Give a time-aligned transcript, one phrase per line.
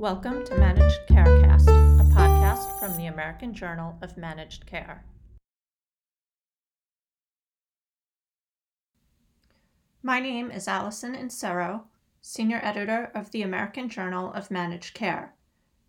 [0.00, 5.04] Welcome to Managed Carecast, a podcast from the American Journal of Managed Care.
[10.02, 11.82] My name is Allison Inserro,
[12.22, 15.34] Senior Editor of the American Journal of Managed Care.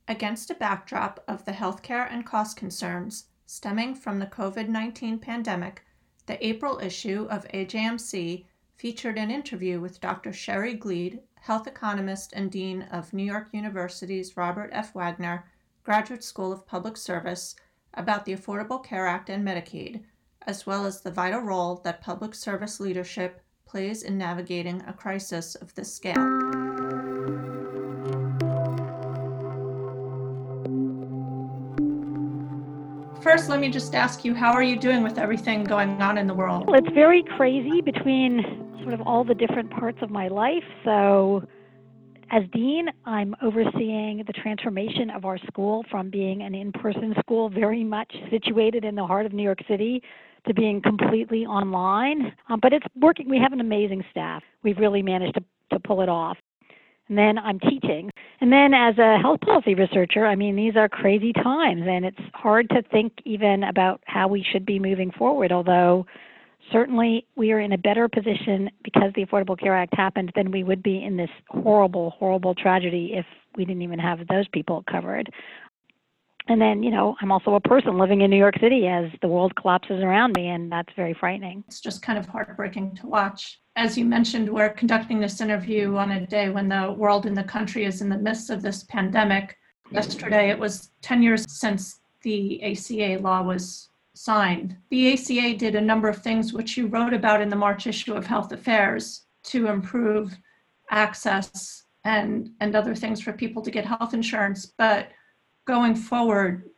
[0.10, 5.86] Against a backdrop of the healthcare and cost concerns stemming from the COVID 19 pandemic,
[6.26, 8.44] the April issue of AJMC
[8.82, 10.34] featured an interview with Dr.
[10.34, 14.96] Sherry Glied, health economist and dean of New York University's Robert F.
[14.96, 15.46] Wagner
[15.84, 17.56] Graduate School of Public Service,
[17.94, 20.02] about the Affordable Care Act and Medicaid,
[20.48, 25.54] as well as the vital role that public service leadership plays in navigating a crisis
[25.54, 26.16] of this scale.
[33.22, 36.26] First, let me just ask you, how are you doing with everything going on in
[36.26, 36.66] the world?
[36.66, 40.64] Well, it's very crazy between sort of all the different parts of my life.
[40.84, 41.44] So,
[42.32, 47.50] as dean, I'm overseeing the transformation of our school from being an in person school,
[47.50, 50.02] very much situated in the heart of New York City,
[50.48, 52.34] to being completely online.
[52.50, 53.30] Um, but it's working.
[53.30, 54.44] We have an amazing staff.
[54.64, 56.38] We've really managed to, to pull it off.
[57.10, 58.10] And then I'm teaching.
[58.40, 62.18] And then as a health policy researcher, I mean, these are crazy times, and it's
[62.34, 66.06] hard to think even about how we should be moving forward, although
[66.72, 70.64] certainly we are in a better position because the Affordable Care Act happened than we
[70.64, 75.32] would be in this horrible, horrible tragedy if we didn't even have those people covered.
[76.48, 79.28] And then, you know, I'm also a person living in New York City as the
[79.28, 81.64] world collapses around me, and that's very frightening.
[81.68, 83.62] It's just kind of heartbreaking to watch.
[83.76, 87.44] As you mentioned, we're conducting this interview on a day when the world and the
[87.44, 89.56] country is in the midst of this pandemic.
[89.92, 94.78] Yesterday, it was 10 years since the ACA law was signed.
[94.90, 98.14] The ACA did a number of things which you wrote about in the March issue
[98.14, 100.38] of Health Affairs to improve
[100.90, 104.74] access and, and other things for people to get health insurance.
[104.78, 105.10] But
[105.66, 106.70] going forward,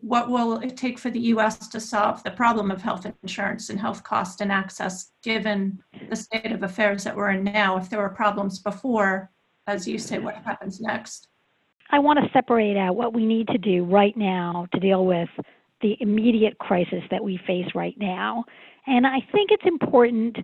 [0.00, 3.78] what will it take for the US to solve the problem of health insurance and
[3.78, 5.78] health cost and access, given
[6.08, 7.76] the state of affairs that we're in now?
[7.76, 9.30] If there were problems before,
[9.66, 11.28] as you say, what happens next?
[11.90, 15.30] I want to separate out what we need to do right now to deal with
[15.80, 18.44] the immediate crisis that we face right now.
[18.86, 20.38] And I think it's important,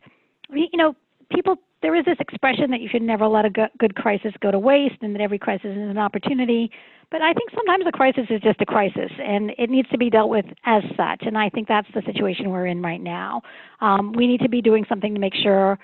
[0.50, 0.94] you know,
[1.30, 4.58] people, there is this expression that you should never let a good crisis go to
[4.58, 6.70] waste and that every crisis is an opportunity.
[7.10, 10.10] But I think sometimes a crisis is just a crisis and it needs to be
[10.10, 11.22] dealt with as such.
[11.22, 13.42] And I think that's the situation we're in right now.
[13.80, 15.78] Um, we need to be doing something to make sure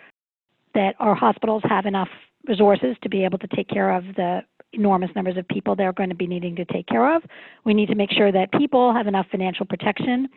[0.74, 2.08] that our hospitals have enough
[2.46, 4.40] resources to be able to take care of the
[4.72, 7.22] enormous numbers of people they're going to be needing to take care of.
[7.64, 10.28] We need to make sure that people have enough financial protection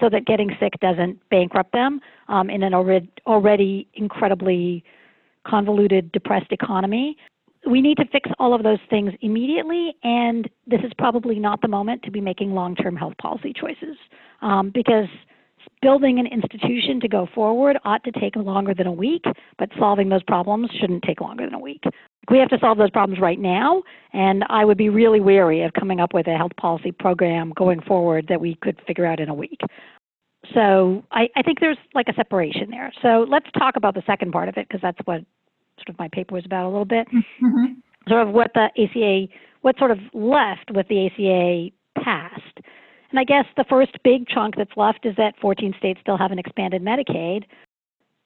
[0.00, 4.84] so that getting sick doesn't bankrupt them um, in an already, already incredibly
[5.46, 7.16] convoluted, depressed economy.
[7.68, 11.68] We need to fix all of those things immediately, and this is probably not the
[11.68, 13.96] moment to be making long term health policy choices
[14.42, 15.08] um, because
[15.82, 19.24] building an institution to go forward ought to take longer than a week,
[19.58, 21.82] but solving those problems shouldn't take longer than a week.
[22.30, 23.82] We have to solve those problems right now,
[24.12, 27.80] and I would be really wary of coming up with a health policy program going
[27.80, 29.60] forward that we could figure out in a week.
[30.54, 32.92] So I, I think there's like a separation there.
[33.02, 35.22] So let's talk about the second part of it because that's what
[35.78, 37.06] sort of my paper was about a little bit.
[37.08, 37.74] Mm-hmm.
[38.08, 39.32] Sort of what the ACA,
[39.62, 42.58] what sort of left with the ACA passed.
[43.10, 46.38] And I guess the first big chunk that's left is that 14 states still haven't
[46.38, 47.44] expanded Medicaid.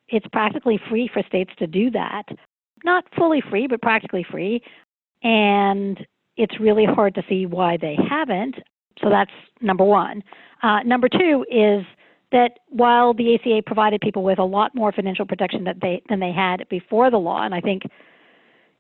[0.09, 2.25] It's practically free for states to do that
[2.85, 4.63] not fully free, but practically free.
[5.23, 5.99] And
[6.37, 8.57] it's really hard to see why they haven't.
[9.03, 9.31] So that's
[9.61, 10.23] number one.
[10.63, 11.85] Uh, number two is
[12.33, 16.21] that while the ACA provided people with a lot more financial protection that they, than
[16.21, 17.83] they had before the law, and I think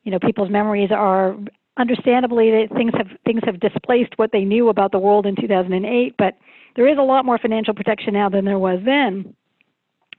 [0.04, 1.36] you know people's memories are
[1.78, 6.14] understandably that things have things have displaced what they knew about the world in 2008,
[6.16, 6.34] but
[6.76, 9.34] there is a lot more financial protection now than there was then.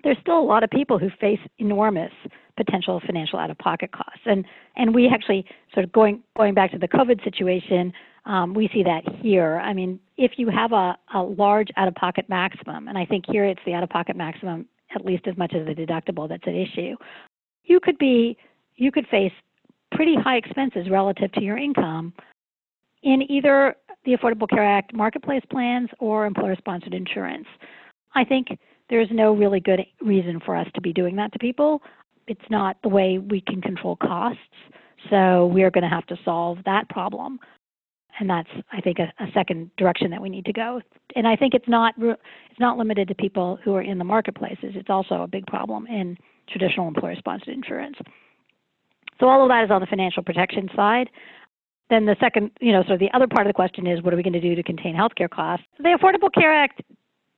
[0.04, 2.12] There's still a lot of people who face enormous
[2.58, 4.22] potential financial out-of-pocket costs.
[4.26, 4.46] And
[4.76, 7.94] and we actually sort of going going back to the COVID situation,
[8.26, 9.58] um, we see that here.
[9.58, 13.62] I mean, if you have a, a large out-of-pocket maximum, and I think here it's
[13.66, 16.96] the out-of-pocket maximum at least as much as the deductible that's at issue,
[17.64, 18.38] you could be
[18.76, 19.32] you could face
[19.92, 22.14] pretty high expenses relative to your income
[23.04, 23.76] in either
[24.06, 27.48] the Affordable Care Act marketplace plans or employer-sponsored insurance.
[28.16, 28.48] I think
[28.90, 31.82] there's no really good reason for us to be doing that to people
[32.28, 34.40] it's not the way we can control costs.
[35.10, 37.40] So we are going to have to solve that problem.
[38.20, 40.82] And that's, I think, a, a, second direction that we need to go.
[41.16, 44.74] And I think it's not it's not limited to people who are in the marketplaces.
[44.76, 46.18] It's also a big problem in
[46.50, 47.96] traditional employer-sponsored insurance.
[49.20, 51.10] So all of that is on the financial protection side.
[51.90, 54.18] then the second, you know, so the other part of the question is what are
[54.18, 55.66] we going to do to contain healthcare costs?
[55.78, 56.82] The Affordable Care Act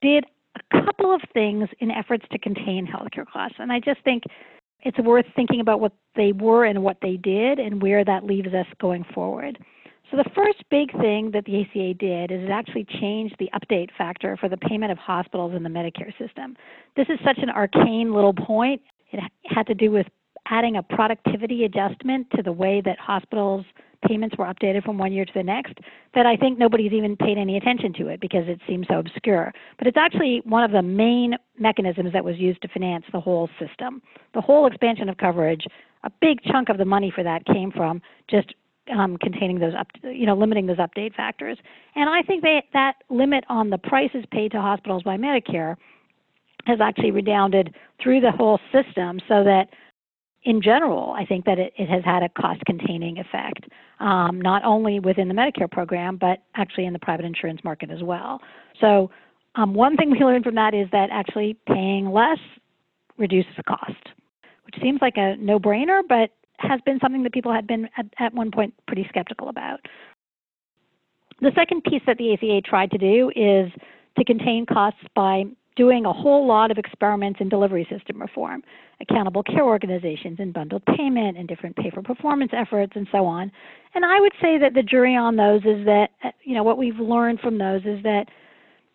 [0.02, 0.24] did
[0.56, 3.56] a couple of things in efforts to contain healthcare costs.
[3.58, 4.24] And I just think
[4.84, 8.52] it's worth thinking about what they were and what they did and where that leaves
[8.54, 9.58] us going forward.
[10.10, 13.88] So the first big thing that the ACA did is it actually changed the update
[13.96, 16.56] factor for the payment of hospitals in the Medicare system.
[16.94, 18.82] This is such an arcane little point.
[19.10, 20.06] It had to do with
[20.46, 23.64] adding a productivity adjustment to the way that hospitals
[24.06, 25.74] payments were updated from one year to the next
[26.14, 29.52] that I think nobody's even paid any attention to it because it seems so obscure.
[29.78, 33.48] But it's actually one of the main mechanisms that was used to finance the whole
[33.58, 34.02] system.
[34.34, 35.66] The whole expansion of coverage,
[36.02, 38.54] a big chunk of the money for that came from just
[38.94, 41.58] um, containing those up, you know, limiting those update factors.
[41.94, 45.76] And I think they, that limit on the prices paid to hospitals by Medicare
[46.66, 49.68] has actually redounded through the whole system so that
[50.44, 53.66] in general, I think that it, it has had a cost containing effect,
[54.00, 58.02] um, not only within the Medicare program, but actually in the private insurance market as
[58.02, 58.40] well.
[58.80, 59.10] So,
[59.56, 62.38] um, one thing we learned from that is that actually paying less
[63.16, 63.92] reduces cost,
[64.66, 68.06] which seems like a no brainer, but has been something that people had been at,
[68.18, 69.80] at one point pretty skeptical about.
[71.40, 73.70] The second piece that the ACA tried to do is
[74.18, 75.44] to contain costs by
[75.76, 78.62] doing a whole lot of experiments in delivery system reform,
[79.00, 83.50] accountable care organizations and bundled payment and different pay for performance efforts and so on.
[83.94, 86.78] And I would say that the jury on those is that, uh, you know, what
[86.78, 88.26] we've learned from those is that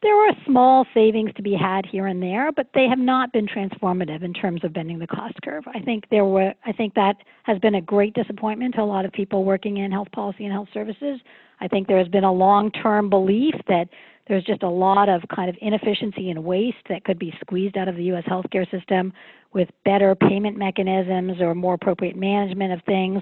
[0.01, 3.45] there are small savings to be had here and there, but they have not been
[3.45, 5.65] transformative in terms of bending the cost curve.
[5.67, 9.03] I think there were I think that has been a great disappointment to a lot
[9.03, 11.19] of people working in health policy and health services.
[11.59, 13.89] I think there has been a long-term belief that
[14.29, 17.87] there's just a lot of kind of inefficiency and waste that could be squeezed out
[17.87, 19.11] of the US healthcare system
[19.53, 23.21] with better payment mechanisms or more appropriate management of things.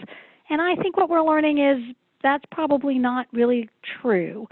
[0.50, 3.70] And I think what we're learning is that's probably not really
[4.02, 4.48] true.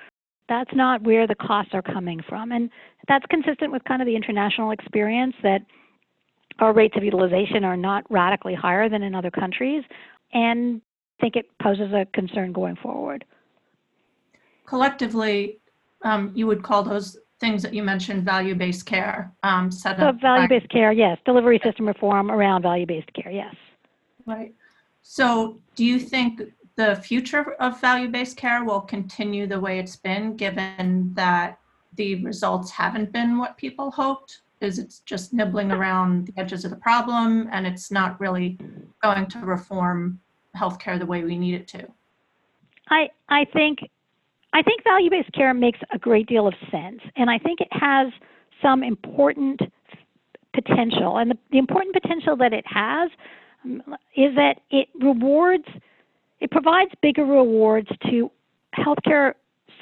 [0.47, 2.51] That's not where the costs are coming from.
[2.53, 2.69] And
[3.07, 5.59] that's consistent with kind of the international experience that
[6.59, 9.83] our rates of utilization are not radically higher than in other countries.
[10.31, 10.81] And
[11.19, 13.25] I think it poses a concern going forward.
[14.65, 15.57] Collectively,
[16.05, 20.21] um, you would call those things that you mentioned value-based care um, set So up.
[20.21, 21.17] value-based care, yes.
[21.25, 23.53] Delivery system reform around value-based care, yes.
[24.25, 24.53] Right.
[25.01, 26.41] So do you think
[26.75, 31.59] the future of value-based care will continue the way it's been, given that
[31.97, 34.41] the results haven't been what people hoped?
[34.61, 38.57] Is it's just nibbling around the edges of the problem and it's not really
[39.03, 40.19] going to reform
[40.55, 41.85] healthcare the way we need it to?
[42.89, 43.79] I, I think
[44.55, 48.07] I think value-based care makes a great deal of sense, and I think it has
[48.61, 49.59] some important
[50.53, 51.17] potential.
[51.17, 53.11] And the, the important potential that it has
[53.65, 53.81] um,
[54.15, 55.65] is that it rewards,
[56.39, 58.31] it provides bigger rewards to
[58.79, 59.33] healthcare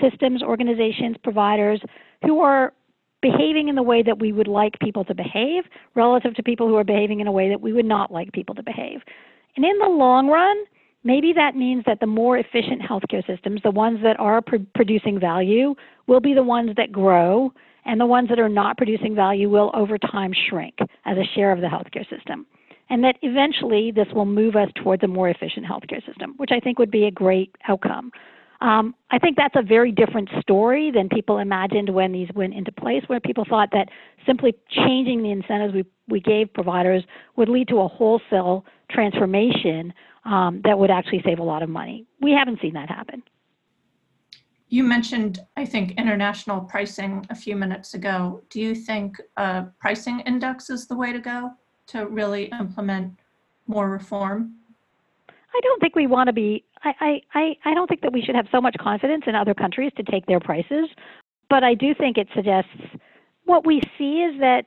[0.02, 1.80] systems, organizations, providers
[2.26, 2.74] who are
[3.22, 6.76] behaving in the way that we would like people to behave relative to people who
[6.76, 9.02] are behaving in a way that we would not like people to behave.
[9.56, 10.58] And in the long run,
[11.04, 15.20] maybe that means that the more efficient healthcare systems, the ones that are pr- producing
[15.20, 15.76] value,
[16.08, 17.52] will be the ones that grow,
[17.86, 21.52] and the ones that are not producing value will over time shrink as a share
[21.52, 22.46] of the healthcare system.
[22.90, 26.60] And that eventually this will move us towards a more efficient healthcare system, which I
[26.60, 28.12] think would be a great outcome.
[28.62, 32.72] Um, I think that's a very different story than people imagined when these went into
[32.72, 33.90] place, where people thought that
[34.26, 37.04] simply changing the incentives we, we gave providers
[37.36, 38.64] would lead to a wholesale
[38.94, 39.94] transformation
[40.26, 42.06] um, that would actually save a lot of money.
[42.22, 43.24] We haven't seen that happen.
[44.70, 48.42] You mentioned, I think, international pricing a few minutes ago.
[48.50, 51.52] Do you think a pricing index is the way to go
[51.88, 53.20] to really implement
[53.68, 54.56] more reform?
[55.30, 58.36] I don't think we want to be, I, I, I don't think that we should
[58.36, 60.90] have so much confidence in other countries to take their prices,
[61.50, 62.72] but I do think it suggests
[63.46, 64.66] what we see is that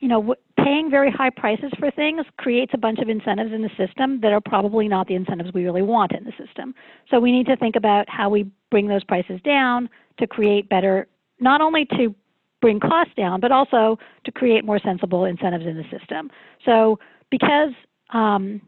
[0.00, 3.70] you know, paying very high prices for things creates a bunch of incentives in the
[3.76, 6.74] system that are probably not the incentives we really want in the system.
[7.10, 9.88] So we need to think about how we bring those prices down
[10.18, 11.06] to create better,
[11.38, 12.14] not only to
[12.62, 16.30] bring costs down, but also to create more sensible incentives in the system.
[16.64, 16.98] So
[17.30, 17.72] because,
[18.12, 18.60] um,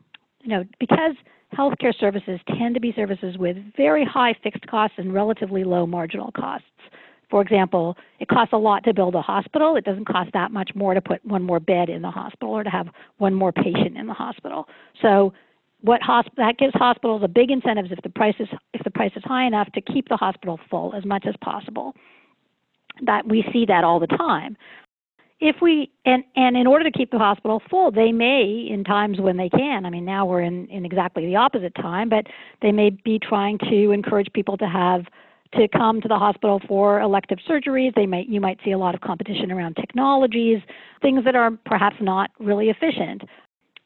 [0.43, 1.15] you know, because
[1.57, 6.31] healthcare services tend to be services with very high fixed costs and relatively low marginal
[6.33, 6.67] costs,
[7.33, 9.75] for example, it costs a lot to build a hospital.
[9.77, 12.63] It doesn't cost that much more to put one more bed in the hospital or
[12.63, 14.69] to have one more patient in the hospital.
[15.01, 15.33] So
[15.81, 19.13] what hosp- that gives hospitals a big incentives if the price is if the price
[19.17, 21.95] is high enough to keep the hospital full as much as possible.
[23.01, 24.57] That we see that all the time.
[25.43, 29.21] if we and and in order to keep the hospital full, they may in times
[29.21, 29.85] when they can.
[29.85, 32.27] I mean, now we're in in exactly the opposite time, but
[32.63, 35.03] they may be trying to encourage people to have
[35.55, 37.95] to come to the hospital for elective surgeries.
[37.95, 40.61] They might you might see a lot of competition around technologies,
[41.01, 43.23] things that are perhaps not really efficient.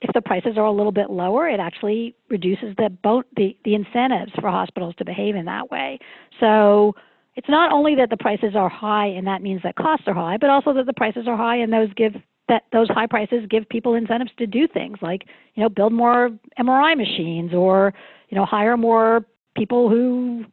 [0.02, 3.74] If the prices are a little bit lower, it actually reduces the bo- the, the
[3.74, 5.98] incentives for hospitals to behave in that way.
[6.38, 6.94] So
[7.34, 10.36] it's not only that the prices are high and that means that costs are high,
[10.38, 12.14] but also that the prices are high and those give
[12.48, 16.30] that those high prices give people incentives to do things like you know build more
[16.58, 17.92] MRI machines or
[18.28, 19.24] you know hire more
[19.56, 20.44] people who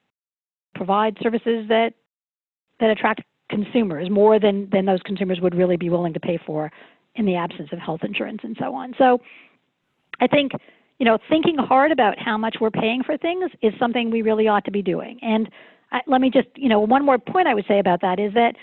[0.76, 1.94] provide services that
[2.80, 6.72] that attract consumers more than than those consumers would really be willing to pay for
[7.16, 8.94] in the absence of health insurance and so on.
[8.98, 9.20] So
[10.20, 10.52] I think
[11.00, 14.48] you know thinking hard about how much we're paying for things is something we really
[14.48, 15.20] ought to be doing.
[15.22, 15.50] And
[15.94, 18.34] I, let me just, you know, one more point I would say about that is
[18.34, 18.56] that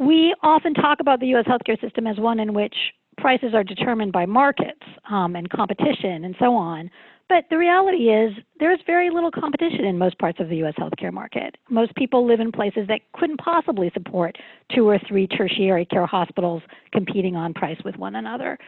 [0.00, 1.44] we often talk about the U.S.
[1.44, 2.74] healthcare system as one in which
[3.22, 6.90] prices are determined by markets um, and competition and so on.
[7.28, 10.74] But the reality is, there's very little competition in most parts of the U.S.
[10.78, 11.56] healthcare market.
[11.70, 14.36] Most people live in places that couldn't possibly support
[14.74, 16.62] two or three tertiary care hospitals
[16.92, 18.58] competing on price with one another.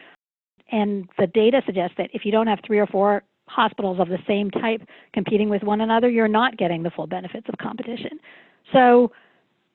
[0.71, 4.17] And the data suggests that if you don't have three or four hospitals of the
[4.25, 4.81] same type
[5.13, 8.19] competing with one another, you're not getting the full benefits of competition.
[8.73, 9.11] So,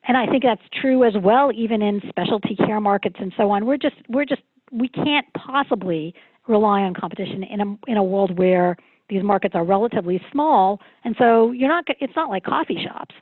[0.08, 3.66] and I think that's true as well, even in specialty care markets and so on.
[3.66, 6.14] We're just, we're just, we can't possibly
[6.48, 8.76] rely on competition in a in a world where
[9.08, 11.84] these markets are relatively small, and so you're not.
[12.00, 13.14] It's not like coffee shops.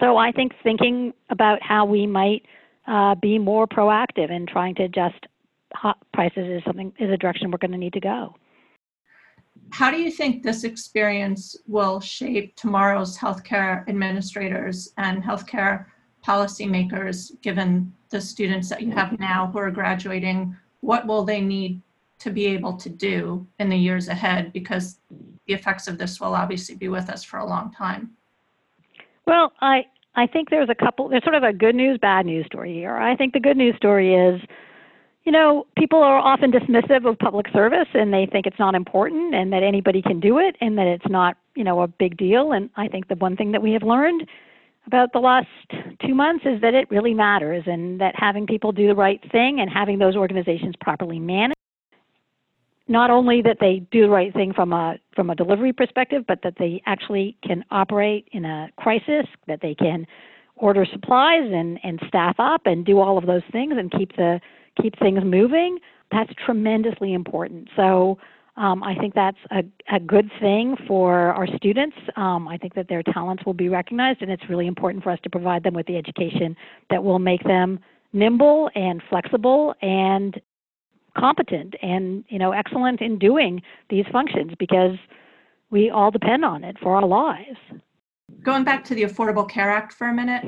[0.00, 2.42] So I think thinking about how we might
[2.86, 5.26] uh, be more proactive in trying to adjust
[6.12, 8.34] prices is something is a direction we're going to need to go
[9.70, 15.86] how do you think this experience will shape tomorrow's healthcare administrators and healthcare
[16.26, 20.56] policymakers, given the students that you have now who are graduating?
[20.80, 21.82] What will they need
[22.20, 24.52] to be able to do in the years ahead?
[24.52, 25.00] Because
[25.46, 28.12] the effects of this will obviously be with us for a long time.
[29.26, 32.46] Well, I, I think there's a couple, there's sort of a good news, bad news
[32.46, 32.96] story here.
[32.96, 34.40] I think the good news story is
[35.24, 39.34] you know, people are often dismissive of public service and they think it's not important
[39.34, 42.52] and that anybody can do it and that it's not, you know, a big deal.
[42.52, 44.28] And I think the one thing that we have learned
[44.86, 45.48] about the last
[46.04, 49.60] two months is that it really matters and that having people do the right thing
[49.60, 51.54] and having those organizations properly managed
[52.86, 56.40] not only that they do the right thing from a from a delivery perspective, but
[56.42, 60.06] that they actually can operate in a crisis, that they can
[60.56, 64.40] order supplies and, and staff up and do all of those things and keep the
[64.80, 65.78] keep things moving,
[66.10, 67.68] that's tremendously important.
[67.76, 68.18] So
[68.56, 71.96] um, I think that's a, a good thing for our students.
[72.16, 75.18] Um, I think that their talents will be recognized, and it's really important for us
[75.24, 76.56] to provide them with the education
[76.90, 77.80] that will make them
[78.12, 80.40] nimble and flexible and
[81.18, 84.96] competent and you know excellent in doing these functions because
[85.70, 87.58] we all depend on it for our lives.
[88.42, 90.44] Going back to the Affordable Care Act for a minute,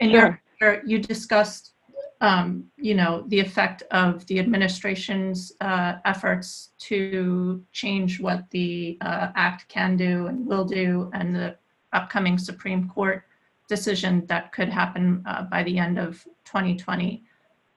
[0.00, 0.40] in sure.
[0.60, 1.72] your you discussed
[2.20, 9.28] um, you know, the effect of the administration's uh, efforts to change what the uh,
[9.36, 11.56] act can do and will do, and the
[11.92, 13.24] upcoming Supreme Court
[13.68, 17.22] decision that could happen uh, by the end of 2020.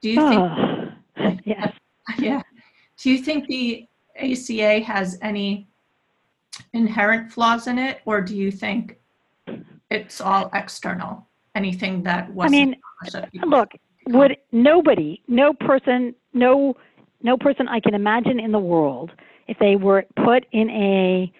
[0.00, 0.40] Do you think?
[0.40, 1.72] Oh, yes.
[2.18, 2.42] Yeah.
[2.98, 5.68] Do you think the ACA has any
[6.72, 8.98] inherent flaws in it, or do you think
[9.88, 11.26] it's all external?
[11.54, 12.76] Anything that was I mean,
[13.46, 13.72] look,
[14.08, 16.76] would nobody, no person, no
[17.22, 19.12] no person I can imagine in the world,
[19.46, 21.32] if they were put in a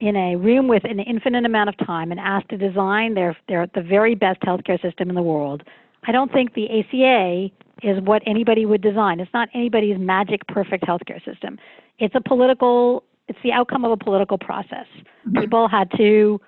[0.00, 3.66] in a room with an infinite amount of time and asked to design their their
[3.74, 5.62] the very best healthcare system in the world,
[6.04, 7.50] I don't think the ACA
[7.82, 9.20] is what anybody would design.
[9.20, 11.58] It's not anybody's magic perfect healthcare system.
[11.98, 14.86] It's a political it's the outcome of a political process.
[15.26, 15.40] Mm-hmm.
[15.40, 16.40] People had to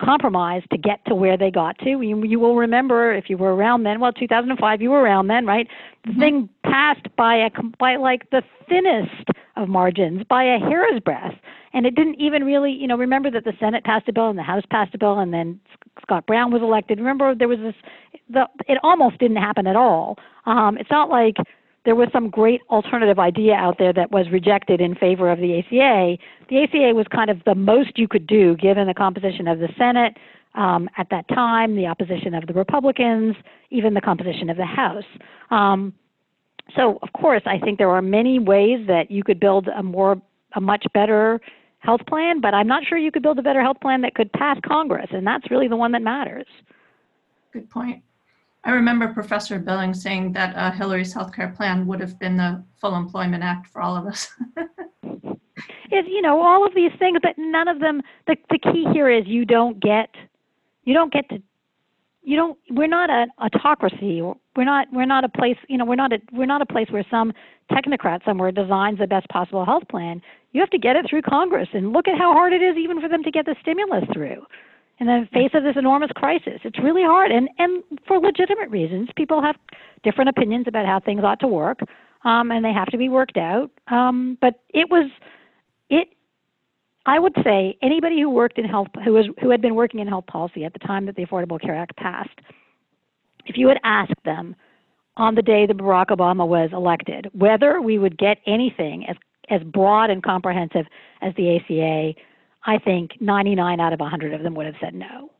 [0.00, 1.90] compromise to get to where they got to.
[1.90, 4.00] You, you, will remember if you were around then.
[4.00, 5.66] Well, 2005, you were around then, right?
[6.04, 6.20] The mm-hmm.
[6.20, 11.36] thing passed by a by like the thinnest of margins, by a hair's breadth,
[11.72, 14.38] and it didn't even really, you know, remember that the Senate passed a bill and
[14.38, 15.58] the House passed a bill, and then
[16.02, 16.98] Scott Brown was elected.
[16.98, 17.74] Remember, there was this.
[18.28, 20.18] The, it almost didn't happen at all.
[20.46, 21.36] Um, it's not like
[21.86, 25.60] there was some great alternative idea out there that was rejected in favor of the
[25.60, 26.18] ACA.
[26.50, 29.68] The ACA was kind of the most you could do given the composition of the
[29.78, 30.18] Senate
[30.56, 33.36] um, at that time, the opposition of the Republicans,
[33.70, 35.04] even the composition of the House.
[35.50, 35.94] Um,
[36.74, 40.20] so, of course, I think there are many ways that you could build a more,
[40.54, 41.40] a much better
[41.78, 44.32] health plan, but I'm not sure you could build a better health plan that could
[44.32, 46.46] pass Congress, and that's really the one that matters.
[47.52, 48.02] Good point.
[48.66, 52.96] I remember Professor Billings saying that uh, Hillary's healthcare plan would have been the Full
[52.96, 54.28] Employment Act for all of us.
[55.88, 58.02] It's you know all of these things, but none of them.
[58.26, 60.10] The the key here is you don't get,
[60.84, 61.40] you don't get to,
[62.22, 62.58] you don't.
[62.70, 64.20] We're not an autocracy.
[64.20, 64.88] We're not.
[64.92, 65.56] We're not a place.
[65.68, 66.18] You know, we're not a.
[66.32, 67.32] We're not a place where some
[67.70, 70.20] technocrat somewhere designs the best possible health plan.
[70.52, 73.00] You have to get it through Congress, and look at how hard it is even
[73.00, 74.44] for them to get the stimulus through.
[74.98, 79.08] In the face of this enormous crisis, it's really hard, and and for legitimate reasons,
[79.14, 79.56] people have
[80.02, 81.80] different opinions about how things ought to work,
[82.24, 83.70] um, and they have to be worked out.
[83.88, 85.10] Um, but it was
[85.90, 86.08] it
[87.04, 90.08] I would say anybody who worked in health who was who had been working in
[90.08, 92.40] health policy at the time that the Affordable Care Act passed,
[93.44, 94.56] if you had asked them
[95.18, 99.16] on the day that Barack Obama was elected whether we would get anything as
[99.48, 100.86] as broad and comprehensive
[101.22, 102.18] as the ACA,
[102.66, 105.30] I think 99 out of 100 of them would have said no.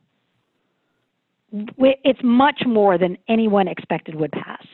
[1.77, 4.65] It's much more than anyone expected would pass.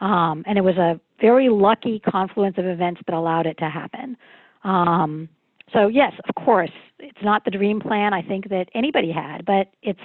[0.00, 4.16] Um, and it was a very lucky confluence of events that allowed it to happen.
[4.64, 5.28] Um,
[5.72, 9.68] so yes, of course, it's not the dream plan I think that anybody had, but
[9.82, 10.00] it's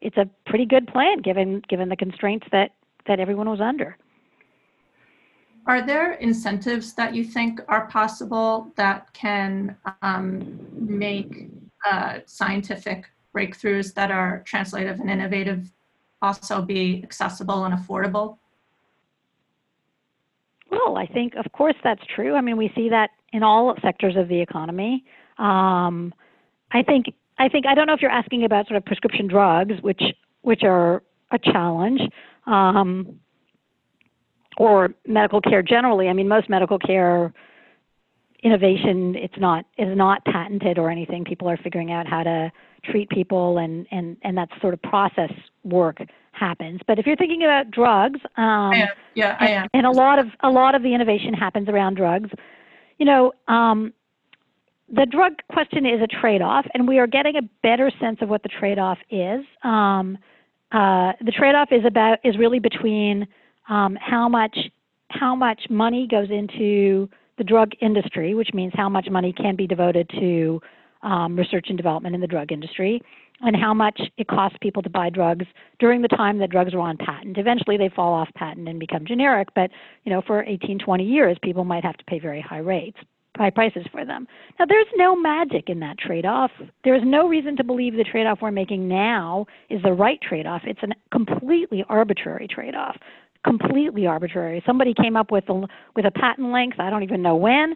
[0.00, 2.72] it's a pretty good plan given given the constraints that
[3.06, 3.96] that everyone was under.
[5.66, 11.48] Are there incentives that you think are possible that can um, make
[11.86, 15.70] uh, scientific breakthroughs that are translative and innovative
[16.22, 18.38] also be accessible and affordable?
[20.70, 22.34] Well, I think, of course, that's true.
[22.34, 25.04] I mean, we see that in all sectors of the economy.
[25.38, 26.14] Um,
[26.72, 27.06] I think
[27.38, 30.02] I think I don't know if you're asking about sort of prescription drugs, which
[30.42, 31.02] which are
[31.32, 32.00] a challenge,
[32.46, 33.18] um,
[34.56, 36.08] or medical care generally.
[36.08, 37.32] I mean, most medical care
[38.42, 41.24] innovation it's not is not patented or anything.
[41.24, 42.50] People are figuring out how to
[42.84, 45.32] treat people, and and and that sort of process
[45.64, 45.98] work
[46.32, 46.80] happens.
[46.86, 49.68] But if you're thinking about drugs, um, I yeah, I am.
[49.74, 52.30] And, and a lot of a lot of the innovation happens around drugs
[53.00, 53.92] you know, um,
[54.92, 58.42] the drug question is a trade-off, and we are getting a better sense of what
[58.42, 59.40] the trade-off is.
[59.64, 60.18] Um,
[60.70, 63.26] uh, the trade-off is about is really between
[63.70, 64.56] um, how much
[65.08, 69.66] how much money goes into the drug industry, which means how much money can be
[69.66, 70.60] devoted to
[71.02, 73.02] um, research and development in the drug industry,
[73.40, 75.46] and how much it costs people to buy drugs
[75.78, 77.38] during the time that drugs are on patent.
[77.38, 79.70] Eventually, they fall off patent and become generic, but
[80.04, 82.98] you know, for 18, 20 years, people might have to pay very high rates,
[83.36, 84.28] high prices for them.
[84.58, 86.50] Now, there's no magic in that trade-off.
[86.84, 90.62] There's no reason to believe the trade-off we're making now is the right trade-off.
[90.66, 92.96] It's a completely arbitrary trade-off.
[93.44, 94.62] Completely arbitrary.
[94.66, 96.78] Somebody came up with a with a patent length.
[96.78, 97.74] I don't even know when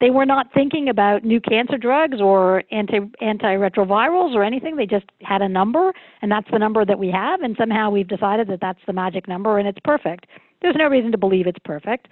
[0.00, 4.76] they were not thinking about new cancer drugs or anti antiretrovirals or anything.
[4.76, 7.40] They just had a number, and that's the number that we have.
[7.40, 10.26] And somehow we've decided that that's the magic number, and it's perfect.
[10.62, 12.08] There's no reason to believe it's perfect.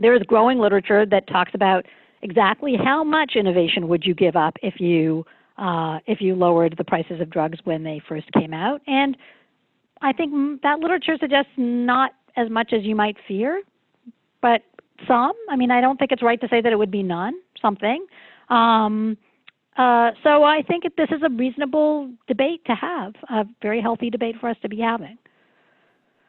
[0.00, 1.86] There is growing literature that talks about
[2.22, 5.24] exactly how much innovation would you give up if you
[5.58, 8.80] uh, if you lowered the prices of drugs when they first came out.
[8.86, 9.16] And
[10.02, 13.62] I think that literature suggests not as much as you might fear,
[14.40, 14.62] but
[15.06, 15.32] some.
[15.48, 18.04] I mean, I don't think it's right to say that it would be none, something.
[18.48, 19.16] Um,
[19.76, 24.36] uh, so I think this is a reasonable debate to have, a very healthy debate
[24.40, 25.16] for us to be having.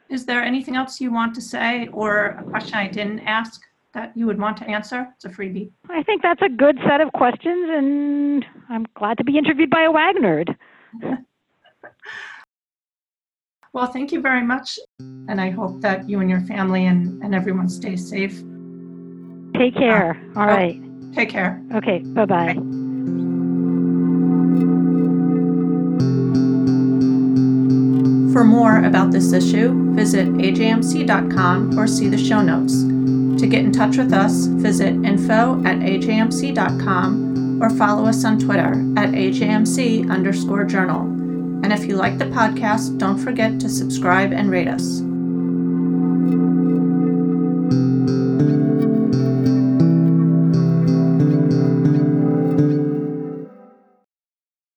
[0.10, 3.62] Is there anything else you want to say or a question I didn't ask
[3.94, 5.08] that you would want to answer?
[5.16, 5.72] It's a freebie.
[5.90, 9.84] I think that's a good set of questions, and I'm glad to be interviewed by
[9.84, 10.56] a Wagnerd.
[13.74, 17.34] well, thank you very much, and I hope that you and your family and, and
[17.34, 18.42] everyone stay safe.
[19.56, 20.22] Take care.
[20.36, 20.80] Uh, All right.
[21.14, 21.62] Take care.
[21.74, 22.00] Okay.
[22.00, 22.54] Bye-bye.
[22.54, 22.84] Bye.
[28.34, 32.82] For more about this issue, visit ajmc.com or see the show notes.
[33.42, 38.72] To get in touch with us, visit info at ajmc.com or follow us on Twitter
[38.98, 41.13] at ajmc underscore journal.
[41.64, 45.02] And if you like the podcast, don't forget to subscribe and rate us.